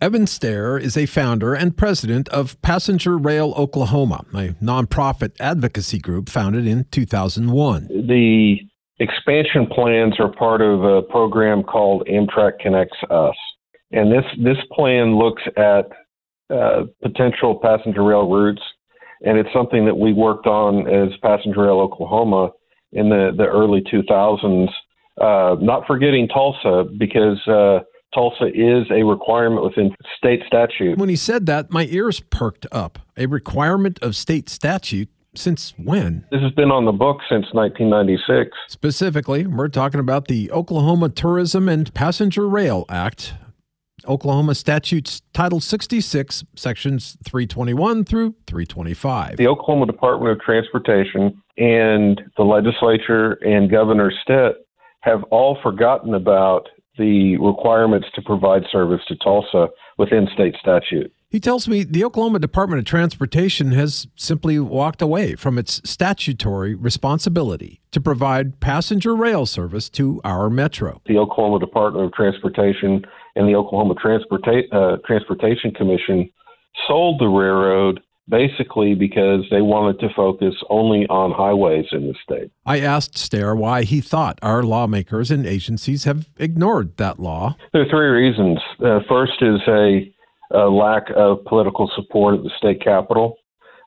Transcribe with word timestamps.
Evan 0.00 0.26
Stair 0.26 0.78
is 0.78 0.96
a 0.96 1.04
founder 1.04 1.52
and 1.52 1.76
president 1.76 2.26
of 2.30 2.60
Passenger 2.62 3.18
Rail 3.18 3.52
Oklahoma, 3.54 4.24
a 4.32 4.54
nonprofit 4.54 5.32
advocacy 5.38 5.98
group 5.98 6.30
founded 6.30 6.66
in 6.66 6.86
2001. 6.90 7.88
The 8.08 8.56
expansion 8.98 9.66
plans 9.66 10.14
are 10.18 10.32
part 10.32 10.62
of 10.62 10.84
a 10.84 11.02
program 11.02 11.62
called 11.62 12.08
Amtrak 12.08 12.60
Connects 12.60 12.96
US. 13.10 13.34
And 13.92 14.10
this, 14.10 14.24
this 14.42 14.56
plan 14.72 15.18
looks 15.18 15.42
at 15.58 15.90
uh, 16.48 16.84
potential 17.02 17.60
passenger 17.62 18.02
rail 18.02 18.26
routes, 18.26 18.62
and 19.22 19.36
it's 19.36 19.52
something 19.52 19.84
that 19.84 19.98
we 19.98 20.14
worked 20.14 20.46
on 20.46 20.88
as 20.88 21.10
Passenger 21.20 21.64
Rail 21.64 21.78
Oklahoma 21.78 22.52
in 22.92 23.10
the, 23.10 23.32
the 23.36 23.44
early 23.44 23.82
2000s. 23.82 24.68
Uh, 25.20 25.56
not 25.60 25.86
forgetting 25.86 26.26
Tulsa, 26.26 26.88
because 26.98 27.36
uh, 27.46 27.80
Tulsa 28.14 28.46
is 28.46 28.86
a 28.90 29.04
requirement 29.04 29.64
within 29.64 29.94
state 30.16 30.40
statute. 30.46 30.98
When 30.98 31.08
he 31.08 31.16
said 31.16 31.46
that, 31.46 31.70
my 31.70 31.86
ears 31.86 32.20
perked 32.20 32.66
up. 32.72 32.98
A 33.16 33.26
requirement 33.26 33.98
of 34.02 34.16
state 34.16 34.48
statute 34.48 35.08
since 35.34 35.74
when? 35.76 36.24
This 36.30 36.42
has 36.42 36.52
been 36.52 36.70
on 36.70 36.84
the 36.84 36.92
book 36.92 37.18
since 37.28 37.46
1996. 37.52 38.50
Specifically, 38.68 39.46
we're 39.46 39.68
talking 39.68 40.00
about 40.00 40.28
the 40.28 40.50
Oklahoma 40.50 41.08
Tourism 41.08 41.68
and 41.68 41.92
Passenger 41.94 42.48
Rail 42.48 42.84
Act, 42.88 43.34
Oklahoma 44.08 44.54
Statutes 44.54 45.22
Title 45.32 45.60
66, 45.60 46.44
Sections 46.56 47.16
321 47.24 48.04
through 48.04 48.34
325. 48.46 49.36
The 49.36 49.46
Oklahoma 49.46 49.86
Department 49.86 50.32
of 50.32 50.40
Transportation 50.40 51.40
and 51.58 52.20
the 52.36 52.42
legislature 52.42 53.32
and 53.42 53.70
Governor 53.70 54.12
Stitt 54.22 54.66
have 55.02 55.22
all 55.24 55.58
forgotten 55.62 56.14
about 56.14 56.68
the 57.00 57.38
requirements 57.38 58.06
to 58.14 58.22
provide 58.22 58.62
service 58.70 59.00
to 59.08 59.16
Tulsa 59.16 59.68
within 59.98 60.28
state 60.34 60.54
statute. 60.60 61.12
He 61.30 61.40
tells 61.40 61.66
me 61.68 61.84
the 61.84 62.04
Oklahoma 62.04 62.40
Department 62.40 62.80
of 62.80 62.84
Transportation 62.84 63.72
has 63.72 64.06
simply 64.16 64.58
walked 64.58 65.00
away 65.00 65.36
from 65.36 65.58
its 65.58 65.80
statutory 65.88 66.74
responsibility 66.74 67.80
to 67.92 68.00
provide 68.00 68.60
passenger 68.60 69.14
rail 69.16 69.46
service 69.46 69.88
to 69.90 70.20
our 70.24 70.50
metro. 70.50 71.00
The 71.06 71.18
Oklahoma 71.18 71.60
Department 71.60 72.04
of 72.04 72.12
Transportation 72.12 73.02
and 73.36 73.48
the 73.48 73.54
Oklahoma 73.54 73.94
Transporta- 73.94 74.72
uh, 74.72 74.96
Transportation 75.06 75.70
Commission 75.70 76.28
sold 76.86 77.20
the 77.20 77.28
railroad 77.28 78.00
basically 78.30 78.94
because 78.94 79.44
they 79.50 79.60
wanted 79.60 79.98
to 80.00 80.08
focus 80.14 80.54
only 80.70 81.06
on 81.08 81.32
highways 81.32 81.86
in 81.92 82.06
the 82.06 82.14
state. 82.22 82.50
I 82.64 82.80
asked 82.80 83.18
Stair 83.18 83.54
why 83.54 83.82
he 83.82 84.00
thought 84.00 84.38
our 84.40 84.62
lawmakers 84.62 85.30
and 85.30 85.44
agencies 85.44 86.04
have 86.04 86.28
ignored 86.38 86.96
that 86.96 87.18
law. 87.18 87.56
There 87.72 87.82
are 87.82 87.90
three 87.90 88.08
reasons. 88.08 88.58
Uh, 88.82 89.00
first 89.08 89.42
is 89.42 89.60
a, 89.68 90.12
a 90.52 90.70
lack 90.70 91.04
of 91.16 91.44
political 91.44 91.90
support 91.96 92.36
at 92.36 92.44
the 92.44 92.50
state 92.56 92.82
capitol. 92.82 93.36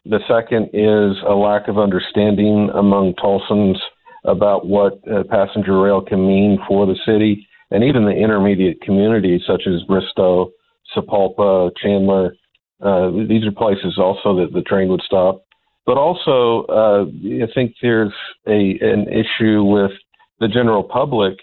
The 0.06 0.20
second 0.28 0.66
is 0.74 1.18
a 1.26 1.34
lack 1.34 1.70
of 1.70 1.80
understanding 1.80 2.70
among 2.76 3.14
Tulsans 3.16 3.78
about 4.26 4.68
what 4.68 5.00
uh, 5.08 5.24
passenger 5.30 5.82
rail 5.82 6.02
can 6.02 6.28
mean 6.28 6.60
for 6.68 6.86
the 6.86 6.98
city 7.06 7.48
and 7.72 7.84
even 7.84 8.06
the 8.06 8.12
intermediate 8.12 8.82
communities 8.82 9.42
such 9.48 9.64
as 9.66 9.82
Bristow, 9.84 10.52
Sapulpa, 10.96 11.72
Chandler, 11.82 12.36
uh, 12.84 13.12
these 13.28 13.46
are 13.46 13.52
places 13.52 13.98
also 13.98 14.36
that 14.38 14.54
the 14.54 14.62
train 14.62 14.90
would 14.90 15.02
stop. 15.06 15.44
But 15.86 15.98
also, 15.98 16.66
uh, 16.68 17.06
I 17.44 17.48
think 17.54 17.76
there's 17.82 18.14
a 18.48 18.78
an 18.82 19.08
issue 19.10 19.64
with 19.64 19.92
the 20.40 20.48
general 20.48 20.84
public 20.84 21.38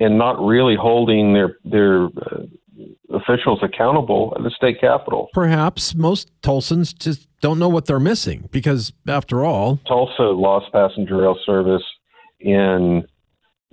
and 0.00 0.18
not 0.18 0.38
really 0.44 0.76
holding 0.76 1.32
their 1.32 1.56
their 1.64 2.06
uh, 2.06 2.44
officials 3.12 3.60
accountable 3.62 4.32
at 4.36 4.42
the 4.42 4.50
state 4.50 4.80
capitol. 4.80 5.28
Perhaps 5.32 5.94
most 5.94 6.30
Tulsans 6.42 6.96
just 6.96 7.28
don't 7.40 7.58
know 7.58 7.68
what 7.68 7.86
they're 7.86 8.00
missing 8.00 8.48
because, 8.52 8.92
after 9.06 9.44
all, 9.44 9.80
Tulsa 9.86 10.22
lost 10.22 10.72
passenger 10.72 11.16
rail 11.16 11.38
service 11.44 11.82
in 12.40 13.04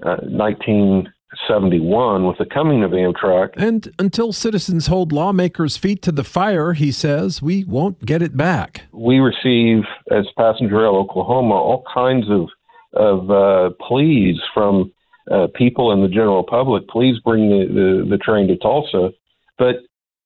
uh, 0.03 0.17
19 0.23 1.11
71 1.47 2.25
with 2.25 2.37
the 2.37 2.45
coming 2.45 2.83
of 2.83 2.91
Amtrak. 2.91 3.51
And 3.57 3.93
until 3.99 4.33
citizens 4.33 4.87
hold 4.87 5.11
lawmakers' 5.11 5.77
feet 5.77 6.01
to 6.03 6.11
the 6.11 6.23
fire, 6.23 6.73
he 6.73 6.91
says, 6.91 7.41
we 7.41 7.63
won't 7.63 8.05
get 8.05 8.21
it 8.21 8.35
back. 8.35 8.83
We 8.91 9.19
receive, 9.19 9.83
as 10.11 10.25
Passenger 10.37 10.77
Rail 10.79 10.95
Oklahoma, 10.95 11.55
all 11.55 11.83
kinds 11.93 12.25
of, 12.29 12.49
of 12.93 13.31
uh, 13.31 13.75
pleas 13.87 14.37
from 14.53 14.91
uh, 15.31 15.47
people 15.55 15.91
in 15.91 16.01
the 16.01 16.07
general 16.07 16.43
public. 16.43 16.87
Please 16.87 17.19
bring 17.19 17.49
the, 17.49 17.65
the, 17.67 18.09
the 18.09 18.17
train 18.17 18.47
to 18.47 18.57
Tulsa. 18.57 19.11
But 19.57 19.77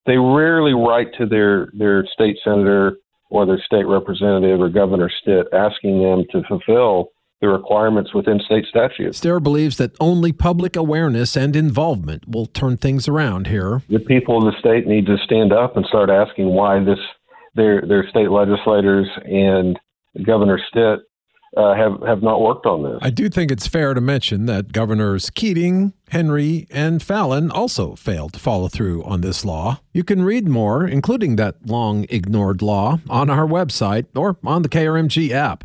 they 0.06 0.16
rarely 0.16 0.74
write 0.74 1.08
to 1.18 1.26
their, 1.26 1.68
their 1.72 2.06
state 2.12 2.36
senator 2.44 2.96
or 3.30 3.46
their 3.46 3.62
state 3.64 3.86
representative 3.86 4.60
or 4.60 4.68
Governor 4.68 5.10
Stitt 5.22 5.46
asking 5.52 6.02
them 6.02 6.24
to 6.32 6.42
fulfill 6.48 7.10
the 7.40 7.48
requirements 7.48 8.12
within 8.14 8.38
state 8.40 8.66
statutes. 8.66 9.18
Stair 9.18 9.40
believes 9.40 9.76
that 9.78 9.96
only 9.98 10.32
public 10.32 10.76
awareness 10.76 11.36
and 11.36 11.56
involvement 11.56 12.28
will 12.28 12.46
turn 12.46 12.76
things 12.76 13.08
around 13.08 13.46
here. 13.46 13.82
The 13.88 13.98
people 13.98 14.38
of 14.38 14.52
the 14.52 14.58
state 14.58 14.86
need 14.86 15.06
to 15.06 15.16
stand 15.24 15.52
up 15.52 15.76
and 15.76 15.86
start 15.86 16.10
asking 16.10 16.46
why 16.46 16.82
this 16.84 16.98
their 17.54 17.82
their 17.82 18.08
state 18.08 18.30
legislators 18.30 19.08
and 19.24 19.78
Governor 20.24 20.60
Stitt 20.68 21.00
uh, 21.56 21.74
have 21.74 22.00
have 22.06 22.22
not 22.22 22.40
worked 22.40 22.66
on 22.66 22.82
this. 22.82 22.98
I 23.02 23.10
do 23.10 23.28
think 23.28 23.50
it's 23.50 23.66
fair 23.66 23.94
to 23.94 24.00
mention 24.00 24.46
that 24.46 24.72
Governors 24.72 25.30
Keating, 25.30 25.94
Henry, 26.10 26.68
and 26.70 27.00
Fallin 27.00 27.50
also 27.50 27.96
failed 27.96 28.34
to 28.34 28.38
follow 28.38 28.68
through 28.68 29.02
on 29.04 29.20
this 29.20 29.44
law. 29.44 29.80
You 29.92 30.04
can 30.04 30.22
read 30.22 30.46
more, 30.46 30.86
including 30.86 31.36
that 31.36 31.66
long 31.66 32.06
ignored 32.08 32.62
law, 32.62 33.00
on 33.08 33.30
our 33.30 33.46
website 33.46 34.06
or 34.14 34.36
on 34.44 34.62
the 34.62 34.68
KRMG 34.68 35.30
app. 35.30 35.64